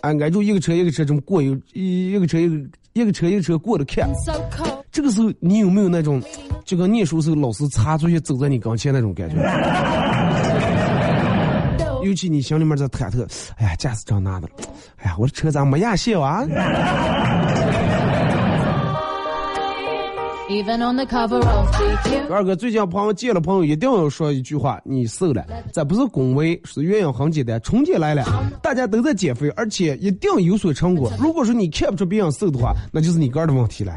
[0.00, 2.56] 按按住一个车一个车这么过，一一个车一个
[2.94, 4.08] 一个车一个车过着看。
[4.90, 6.20] 这个时候，你有没有那种，
[6.64, 9.36] 就跟念书时候老师擦出去走在你跟前那种感觉？
[12.04, 13.24] 尤其你心里面在忐忑，
[13.56, 14.48] 哎呀，驾驶证拿的，
[14.96, 16.44] 哎呀，我的车咋没压线啊？
[22.30, 25.44] 二哥，最近朋友见了朋友，一定要说一句话：你瘦了。
[25.74, 27.60] 这不是恭维，是原因很简单。
[27.60, 28.24] 春节来了，
[28.62, 31.12] 大家都在减肥，而且一定有所成果。
[31.18, 33.94] 如果说你看不出别人瘦的话，那就是你个人的问题了。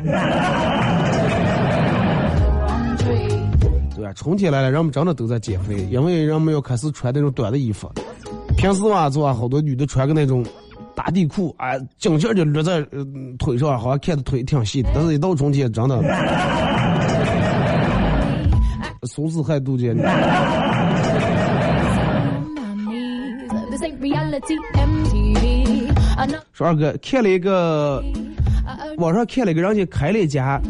[3.96, 7.90] 对啊，春天来了，人们真的都在减肥，因为人们要开始穿那种短的衣服。
[8.58, 10.46] 平时嘛，做好多女的穿个那种。
[11.04, 12.80] 打底裤啊，紧接就捋在
[13.40, 16.00] 腿上，好像看的腿挺细的，但是一到中间，真的，
[19.08, 19.98] 怂死还肚肩。
[26.54, 28.04] 说二哥看了一个，
[29.00, 30.62] 网上看了一个人家开了一家。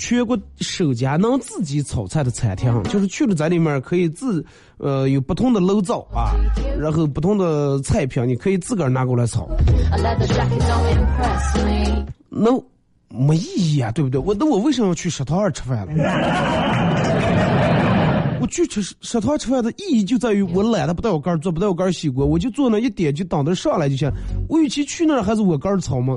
[0.00, 4.42] 全国首家能自己炒菜的餐厅，就是去了在里面可以自，
[4.78, 6.32] 呃，有不同的楼灶啊，
[6.80, 9.46] 然后不同的菜品，你可以自个儿拿过来炒。
[12.30, 12.50] 那
[13.08, 14.18] 没意义啊，对不对？
[14.18, 15.92] 我那我为什么要去食堂儿吃饭了？
[18.40, 24.10] 我去吃食堂吃饭的意义就在于我懒得不带我杆儿做，不带我杆儿洗锅，我就坐那一点就等着上来就行。
[24.48, 26.16] 我与其去那儿，还是我杆儿炒嘛。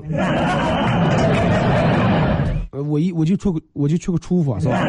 [2.82, 4.78] 我一我就出个我就去个厨房是吧？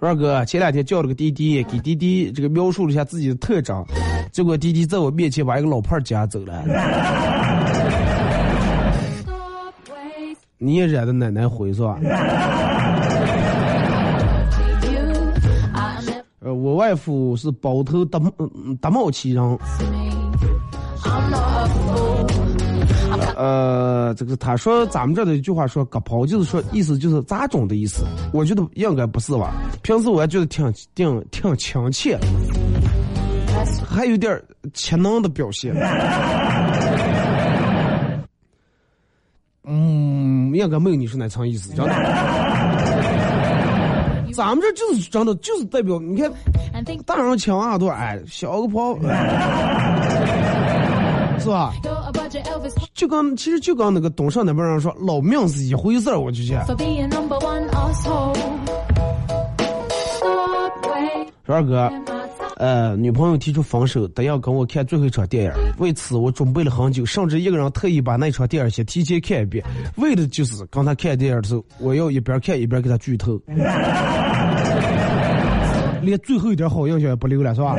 [0.00, 3.86] 二哥前两天叫了个滴滴给滴滴这个描述了一下自己的特长
[4.32, 6.64] 结果滴滴在我面前把一个老炮儿夹走了。
[10.58, 11.98] 你也惹得奶奶回是吧？
[16.40, 18.18] 我外父是包头达
[18.80, 19.58] 达茂旗人。
[23.42, 28.04] 呃，这个他说咱们这的一句话说“割袍”，就是说意思就是杂种的意思。
[28.32, 29.52] 我觉得应该不是吧？
[29.82, 32.16] 平时我还觉得挺挺挺亲切，
[33.84, 34.40] 还有点
[34.74, 35.74] 潜能的表现。
[39.64, 41.92] 嗯，应该没有你说那层意思，真的。
[44.32, 46.32] 咱们这就是真的，就是代表你看，
[47.04, 48.94] 大人抢啊多哎，小个袍，
[51.42, 51.72] 是吧？
[52.94, 56.64] 就跟其实就跟那个东上那边人说，老命是一回事儿，我就觉得。
[61.44, 61.90] 说二哥，
[62.56, 65.52] 呃，女朋友提出分手，得要跟我看最后一场电影。
[65.78, 69.64] 为此，我准备了很久，甚至一个人特意把那场电影先提前看一遍，
[69.96, 73.40] 为的就是刚他看电影的时候，我要一边看一边给他剧透，
[76.00, 77.74] 连最后一点好印象也不留了，是吧？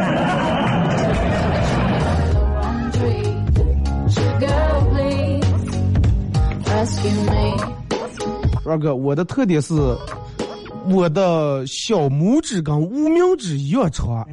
[8.66, 9.74] 二哥，我的特点是，
[10.90, 14.26] 我的小拇指跟无名指一样长。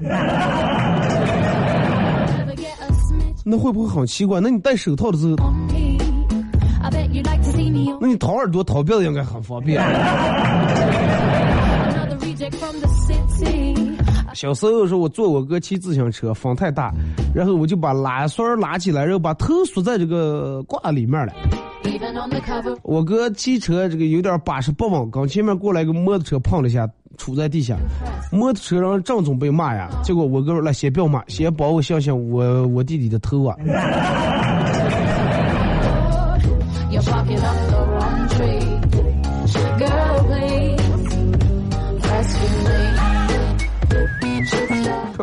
[3.44, 4.40] 那会不会很奇怪？
[4.40, 5.36] 那你戴手套的时候，
[8.00, 9.82] 那你掏耳朵、掏鼻子应该很方便。
[14.34, 16.92] 小时候时候，我坐我哥骑自行车，风太大，
[17.34, 21.32] 然后我就把拉栓拉起来，然后把头缩在这个挂里面了。
[22.82, 27.76] 我哥骑车这个有点把式不稳，刚前面过来个摩托车碰了一下，杵在地下。
[28.30, 33.56] 摩托车上正准备骂呀，结果我哥说：“来，先不要骂，先帮我想想我我弟弟的头啊。”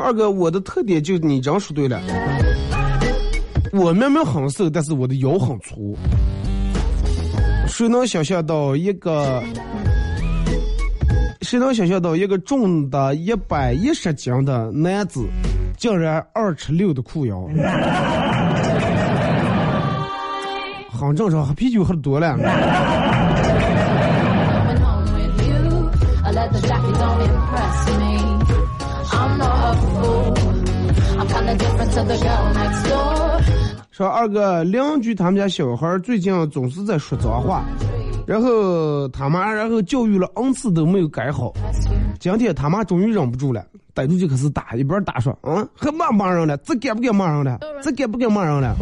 [0.08, 2.00] 二哥，我的特点就你这样说对了。
[3.74, 5.98] 我明明很瘦，但是我的腰很粗。
[7.68, 9.44] 谁能想象到一个？
[11.42, 15.28] 谁能想象到一个重的一百一十斤的男子，
[15.78, 17.46] 竟然二尺六的裤腰？
[20.90, 22.38] 很正常，喝啤酒喝多了。
[33.92, 37.64] 说二哥，邻居他们家小孩最近总是在说脏话，
[38.28, 41.54] 然后他妈然后教育了 n 次都没有改好。
[42.20, 46.56] 今天他妈终于忍不住了，逮住就开始打，一边打说：“嗯，还骂骂人了？
[46.58, 47.60] 这该不该骂人了？
[47.82, 48.76] 这该不该骂人了？”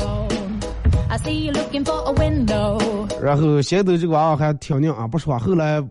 [3.22, 5.40] 然后先头这个娃娃还挺硬啊，不说话。
[5.40, 5.82] 后来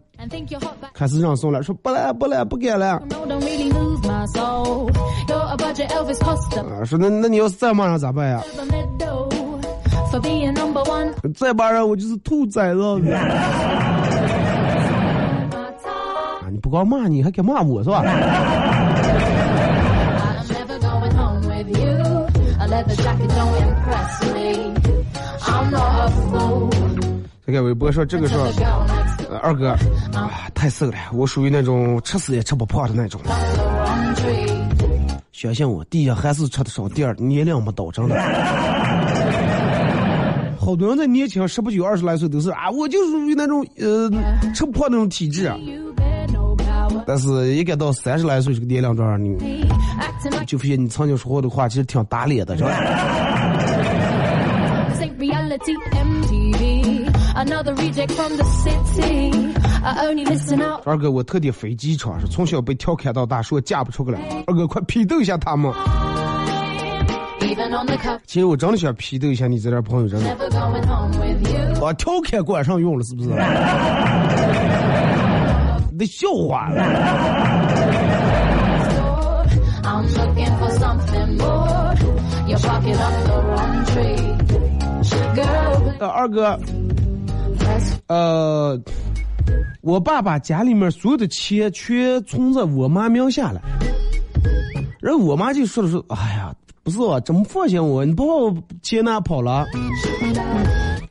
[0.92, 3.02] 开始让送了，说不来不来不敢了。
[6.56, 8.42] 啊，说那那你要是再骂人咋办呀？
[11.34, 12.80] 再骂人我就是兔崽子！
[16.40, 18.04] 啊，你不光骂你，还敢骂我是吧？
[27.46, 28.38] 这个微博说这个说，
[29.42, 29.70] 二哥
[30.12, 33.20] 啊太瘦了，我属于那种吃死也吃不胖的那种。
[35.32, 38.16] 相信我，第一还是吃的少，第二年龄没到，真的。
[40.56, 44.10] 好多人在年轻十不九、二十来岁都是啊，我就属于那种呃
[44.54, 45.52] 吃不胖那种体质。
[47.06, 49.36] 但是一该到三十来岁这个年龄段，你
[50.46, 52.70] 就发现你曾经说过的话其实挺打脸的，是吧？
[60.84, 64.18] 二哥，我特地飞机场，是从小被调侃到大，说嫁不出去了。
[64.46, 65.72] 二哥，快批斗一下他们。
[68.26, 70.36] 其实我真的想批斗一下你这点朋友，真的。
[71.80, 73.30] 把调侃管上用了，是不是？
[75.96, 76.70] 那笑话。
[85.98, 86.58] 呃，二哥，
[88.06, 88.78] 呃，
[89.80, 93.60] 我爸把家里面所有的钱全存在我妈名下了，
[95.00, 98.04] 然后我妈就说了说，哎呀，不是啊，怎么放心我？
[98.04, 99.66] 你把我钱拿跑了？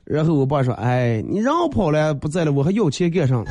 [0.03, 3.43] 然后我爸说，哎，你让我跑了不在了，我还要钱干啥？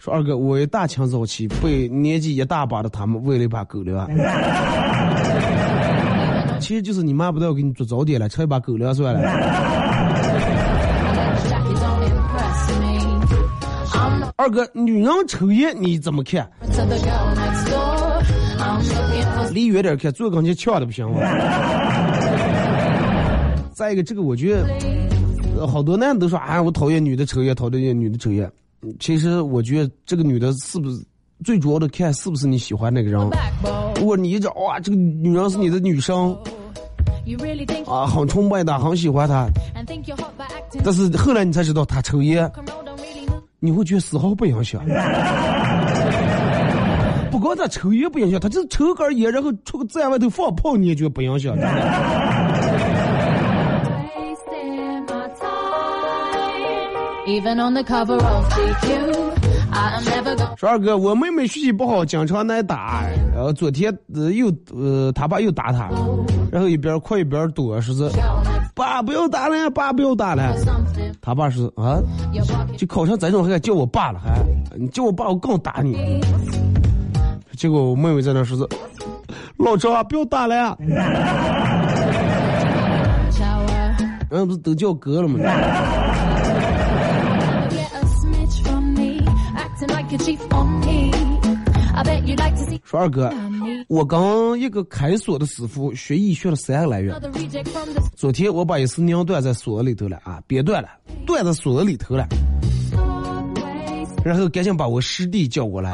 [0.00, 4.08] 说二哥，我一大清早起被年纪一大把的他们喂了一把狗粮。
[6.60, 9.20] 其实就是你妈不带我给你做早点了，吃一把狗粮算了。
[14.38, 16.46] 二哥，女人抽烟你怎么看？
[19.50, 21.20] 离远点看，坐跟前呛的不行吗？
[23.74, 24.62] 再一个，这个我觉
[25.56, 28.50] 得，好多男的都说啊，我讨厌女的抽烟，讨厌女的抽烟。
[29.00, 31.02] 其实我觉得这个女的是不是
[31.42, 33.18] 最主要的看是不是你喜欢那个人？
[33.96, 36.36] 如果你一直哇，这个女人是你的女生，
[37.86, 39.48] 啊，很崇拜她，很喜欢她，
[40.84, 42.52] 但是后来你才知道她抽烟，
[43.66, 44.80] 你会觉得丝毫不影响。
[47.28, 51.54] 不光他抽烟不影响，他就是抽根烟，然后出个在外头放炮，你也觉得不影响。
[60.56, 63.04] 说二哥，我妹妹学习不好，经常挨打。
[63.34, 65.90] 然后昨天呃又呃他爸又打他，
[66.50, 68.08] 然后一边哭一边躲，说是
[68.74, 70.54] 爸不要打了，爸不要打了。
[71.26, 71.98] 他爸说啊，
[72.78, 74.40] 就考上这种还叫我爸了，还
[74.78, 76.20] 你叫我爸，我更打你。
[77.56, 78.64] 结果我妹妹在那说是
[79.56, 80.78] 老张啊，不要打了。
[84.30, 85.40] 然后不是都叫哥了吗？
[92.86, 93.28] 说二哥，
[93.88, 97.12] 我刚一个开锁的师傅学艺学了三个来月，
[98.14, 100.88] 昨天我把一丝娘断在锁里头了啊，别断了，
[101.26, 102.24] 断在锁里头了，
[104.24, 105.90] 然后赶紧把我师弟叫过来，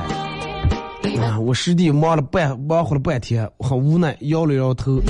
[1.22, 5.00] 啊，我师弟忙了半忙活了半天，很无奈，摇了摇头。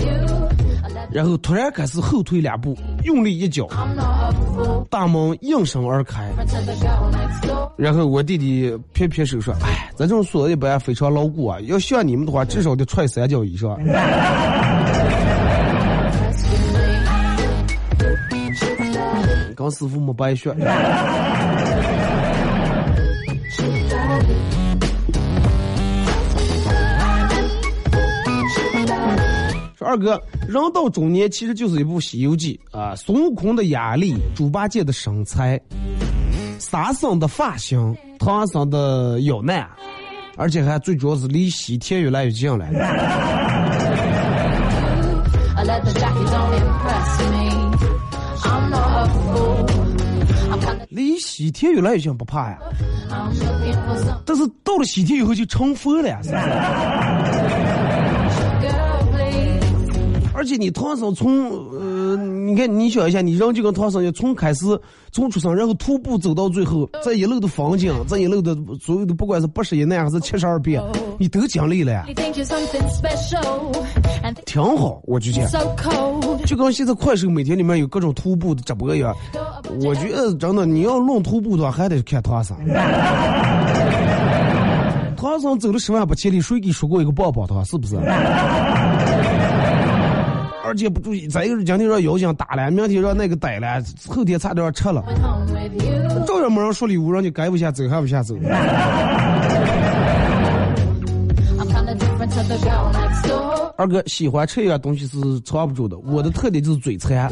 [1.13, 3.69] 然后突然开始后退两步，用力一脚，
[4.89, 6.31] 大门应声而开。
[7.77, 13.79] 然后我弟弟撇撇手说：“哎，咱这种锁一般非常牢固啊，要像你们的话，至少得踹三脚以上。
[19.55, 20.51] ”刚师傅没白学。
[29.93, 30.19] 二哥，
[30.49, 35.61] 人到中年其实就是一部《西游记》啊，孙悟空的压力，猪八戒的身材，
[36.59, 39.69] 沙僧的发型，唐僧的腰难，
[40.35, 42.67] 而且还最主要是离西天越来越近了。
[50.89, 52.59] 离西天越来越近不怕呀，
[54.25, 56.19] 但是到了西天以后就成佛了呀。
[60.43, 64.67] 而且你唐僧从呃，你看你想一下，你人就跟唐僧一样，从开始
[65.13, 70.83] 从出生，然后徒步走到最后，这一路的风景，这一路的所有的不管是八十一难还是七十二变，
[71.17, 72.05] 你都经历了呀。
[74.45, 75.49] 挺好，我就讲，
[76.45, 79.15] 就跟现在快手每天里面有各种徒步的直播一样，
[79.85, 82.57] 我觉得真的你要论徒步的话，还得看唐僧。
[85.17, 87.65] 唐僧走了十万八千里，谁给说过一个棒棒糖？
[87.65, 87.95] 是不是？
[90.73, 95.05] 而且不注意，再一个是今天让妖精打了，明天让那个逮了，后天差点吃了，
[96.27, 98.35] 照样没人说礼物，让你该不下走还不下走。
[103.77, 107.31] 二哥喜欢吃一样东西是藏不住的，我的特点就是嘴馋，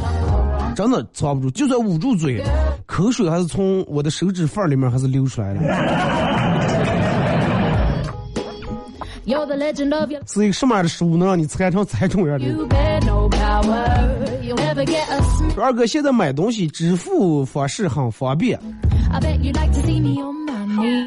[0.76, 2.45] 真的藏不住，就算捂住嘴，
[2.84, 5.61] 口水还是从我的手指缝里面还是流出来的。
[10.26, 12.44] 是一个什么样的食物能让你猜成猜中样的？
[15.56, 18.58] 二哥现在买东西支付方式很方便。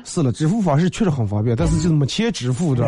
[0.05, 2.84] 是了，支付方式确实很方便，但是就是没钱支付的。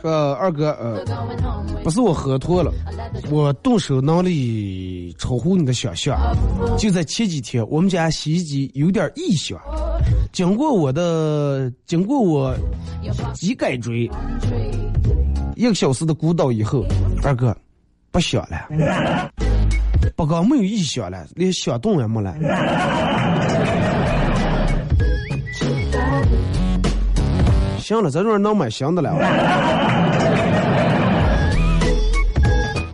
[0.00, 1.04] 说二哥，呃，
[1.82, 2.72] 不是我喝多了，
[3.30, 6.18] 我动手能力超乎你的想象。
[6.76, 9.58] 就在前几天，我们家洗衣机有点异响，
[10.32, 12.54] 经过我的经过我
[13.34, 14.10] 机改锥
[15.56, 16.84] 一个小时的鼓捣以后，
[17.22, 17.56] 二哥
[18.10, 19.30] 不响了，
[20.16, 22.34] 不光没有异响了，连响动也没了。
[27.82, 29.12] 行了，这种人能买新的了。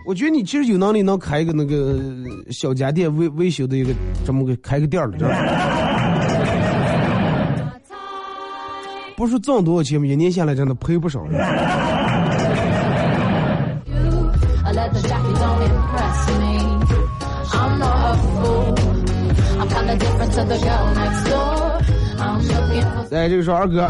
[0.04, 2.00] 我觉得你其实有能力能开一个那个
[2.50, 3.92] 小家电维维修的一个
[4.26, 5.18] 这么个开个店儿的？
[9.16, 10.06] 不是挣多少钱吗？
[10.06, 11.20] 一年下来真的赔不少。
[23.10, 23.88] 哎，这个是二哥。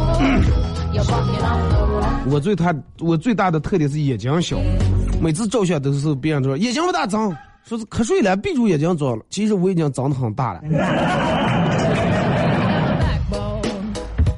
[2.31, 4.57] 我最大我最大的特点是眼睛小，
[5.21, 7.35] 每次照相都是别人说眼睛不大脏，
[7.65, 10.61] 说是瞌睡了闭住眼睛照了，其实我已经长得很大了。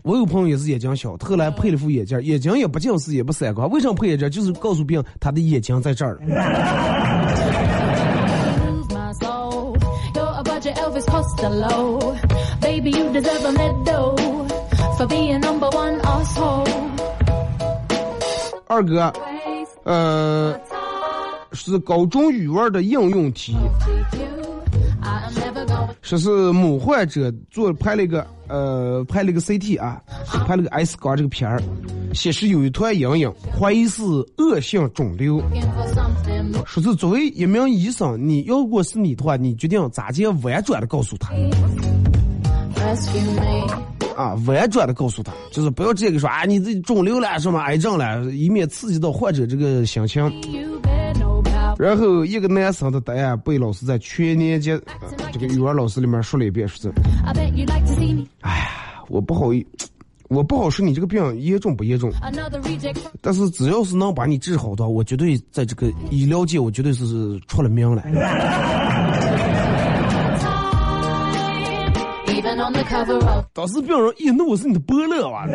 [0.02, 4.30] 我有朋友也是眼睛小，后来配了副眼镜，眼睛也不近视也不散光，为什么配眼镜？
[4.30, 6.20] 就是告诉别人他的眼睛在这儿了。
[18.80, 19.12] 二哥，
[19.84, 20.58] 呃，
[21.52, 23.54] 是高中语文的应用题，
[26.00, 30.00] 说是某患者做拍了一个呃拍了一个 CT 啊，
[30.46, 31.62] 拍了个 X 光这个片儿，
[32.14, 34.02] 显示有一团阴影，怀疑是
[34.38, 35.42] 恶性肿瘤。
[36.64, 41.34] 说是作为一名医生，你要如果是你的话，你决定咋接婉转的告诉他
[44.20, 50.22] 啊，婉转的告诉他，就是不要直接跟说啊，你这肿瘤了什么癌症了，以免刺激到患者这个心情。
[51.78, 54.78] 然后一个男生的答案被老师在全年级、
[55.32, 56.94] 这个语文老师里面说了一遍，说是，
[58.42, 59.66] 哎呀，我不好意，
[60.28, 62.12] 我不好说你这个病严重不严重，
[63.22, 68.02] 但是只要是能把你治好的，我绝对在这个医疗界，我绝对是出了名了。
[73.52, 75.46] 当时病人一怒是你的伯乐吧？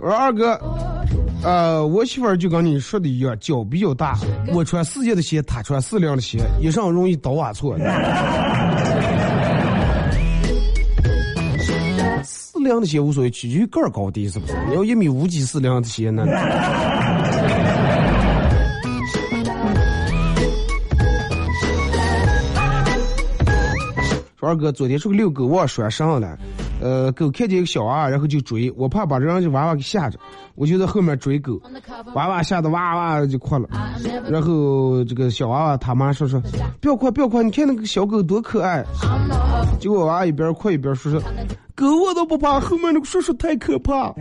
[0.00, 0.60] 我说二哥，
[1.42, 4.18] 呃，我媳妇儿就跟你说的一样，脚比较大，
[4.52, 7.76] 我穿四件的鞋，她穿四零的鞋，一上容易倒瓦错。
[12.64, 14.54] 量的鞋无所谓，取决于个儿高低，是不是？
[14.68, 16.24] 你要一米五几四两的鞋呢？
[24.36, 26.38] 说二哥，昨天出去遛狗，忘拴绳了。
[26.84, 30.18] 呃，狗看见一个小娃娃，然后就追，我怕把人家娃娃给吓着，
[30.54, 31.58] 我就在后面追狗，
[32.14, 33.66] 娃娃吓得哇哇就哭了。
[34.28, 36.38] 然后这个小娃娃他妈说说，
[36.82, 38.84] 不要哭不要哭，你看那个小狗多可爱。
[39.80, 41.22] 结果娃娃一边哭一边说说，
[41.74, 44.12] 狗我都不怕，后面那个叔叔太可怕。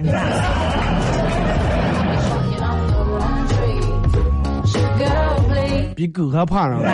[5.98, 6.80] 比狗还怕呢。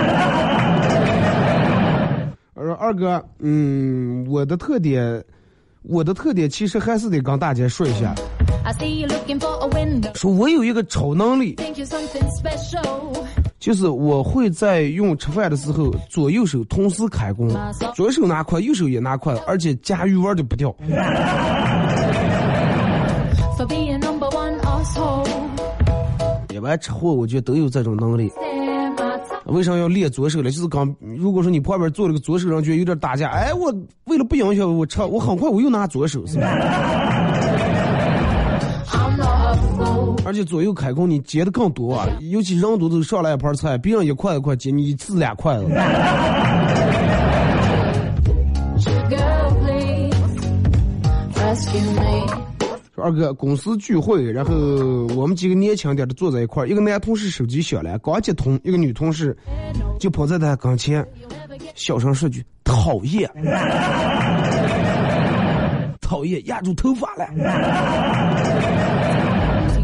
[2.56, 5.24] 我说二哥，嗯，我的特点，
[5.90, 8.14] 我的特点其实还是得跟大家说一下，
[10.14, 11.58] 说我有一个超能力，
[13.60, 17.50] 就是我会在用吃饭的时候左右手同时开工，
[17.96, 20.74] 左手拿筷，右手也拿筷，而且夹鱼丸都不掉。
[26.54, 28.32] 一般吃货我觉得都有这种能力。
[29.52, 30.52] 为啥要练左手呢？
[30.52, 33.74] 就是刚，如果说你旁边坐了个左手人，觉得有点打架，哎，我
[34.06, 36.48] 为了不影响我吃，我很快我又拿左手，是吧.
[40.26, 42.06] 而且左右开弓，你接的更多啊！
[42.20, 45.66] 尤其人多都上来一盘菜，别人一筷一块接，你一次俩筷子。
[53.02, 54.54] 二哥，公司聚会，然后
[55.16, 59.36] 我们几个年轻点的坐在一块儿，一个男同事手机响了，刚接通，一个女同事
[60.00, 61.06] 就跑在他跟前，
[61.76, 63.30] 小声说句：“讨厌，
[66.02, 67.26] 讨厌，压住头发了。”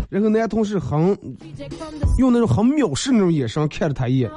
[0.10, 1.18] 然后男同事很
[2.18, 4.30] 用那种很藐视那种眼神看着他一眼，：“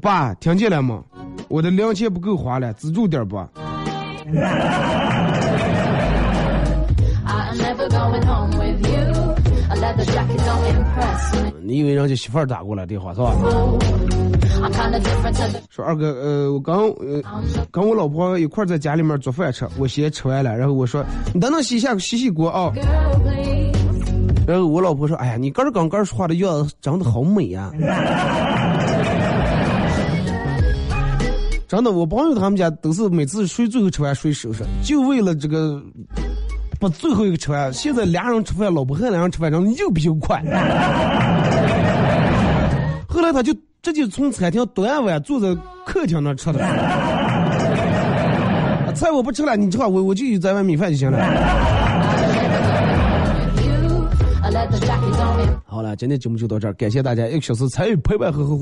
[0.00, 1.02] 爸，听见了吗？
[1.48, 3.48] 我的零钱不够花了，资助点吧。”
[11.62, 13.34] 你以为人家媳妇儿打过来电话是吧？
[15.70, 17.22] 说二哥，呃，我刚呃
[17.70, 22.72] 跟我老婆一块儿在家里面做饭吃，我先吃完了，然后我说你等等洗一下洗洗锅啊。
[24.46, 27.70] 然后我老婆说，哎呀，你刚刚刚说话的样子长得好美呀、
[31.68, 35.80] 真的，我朋友他们家都是每次谁最后吃完谁收拾，就为了这个
[36.82, 37.72] 把最后一个吃完。
[37.72, 40.42] 现在俩人吃饭，老婆和俩人吃饭，然后又比又快。
[43.08, 45.56] 后来他就直接从餐厅端碗坐在
[45.86, 46.64] 客厅那吃的。
[46.64, 46.80] 啊
[48.96, 51.18] 菜我不吃了，你吃吧，我我就在外米饭就行了。
[55.64, 58.60] 好了，今天节目就到这儿，感谢大家一个小时参与陪伴和呵护。